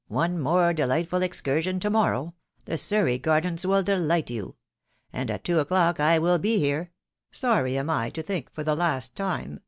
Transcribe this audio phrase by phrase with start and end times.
[0.07, 2.33] one more delightful ex cursion to morrow—
[2.65, 4.55] the Surrey Gardens will delight you!....
[5.13, 6.89] and at two o'clock I will be here....
[7.31, 9.59] Sorry am I to think for the last time